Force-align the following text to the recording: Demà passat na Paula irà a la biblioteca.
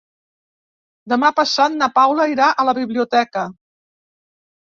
Demà 1.13 1.29
passat 1.39 1.75
na 1.81 1.89
Paula 1.99 2.25
irà 2.33 2.47
a 2.63 2.67
la 2.69 2.75
biblioteca. 2.79 3.43